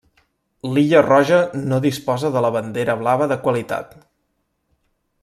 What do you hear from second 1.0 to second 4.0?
Roja no disposa de la bandera blava de qualitat.